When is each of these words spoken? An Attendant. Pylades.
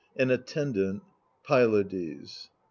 An 0.15 0.31
Attendant. 0.31 1.03
Pylades. 1.43 2.49